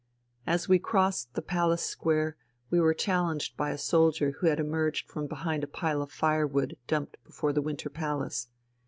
[0.47, 2.35] As we crossed the Palace Square
[2.71, 6.75] we were challenged by a soldier who had emerged from behind a pile of firewood
[6.87, 8.47] dumped before the Winter Palace.